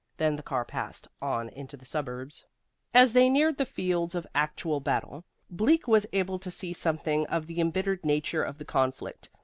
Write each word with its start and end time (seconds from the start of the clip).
Then 0.17 0.35
the 0.35 0.41
car 0.41 0.65
passed 0.65 1.07
on 1.21 1.49
into 1.49 1.77
the 1.77 1.85
suburbs. 1.85 2.43
As 2.91 3.13
they 3.13 3.29
neared 3.29 3.59
the 3.59 3.67
fields 3.67 4.15
of 4.15 4.25
actual 4.33 4.79
battle, 4.79 5.25
Bleak 5.51 5.87
was 5.87 6.07
able 6.11 6.39
to 6.39 6.49
see 6.49 6.73
something 6.73 7.27
of 7.27 7.45
the 7.45 7.61
embittered 7.61 8.03
nature 8.03 8.41
of 8.41 8.57
the 8.57 8.65
conflict. 8.65 9.29